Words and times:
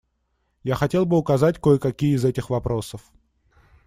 Я 0.63 0.73
хотел 0.73 1.05
бы 1.05 1.15
указать 1.19 1.59
кое-какие 1.61 2.15
из 2.15 2.25
этих 2.25 2.49
вопросов. 2.49 3.03